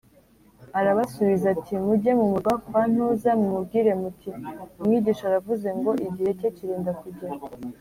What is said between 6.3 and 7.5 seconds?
cye kirenda kugera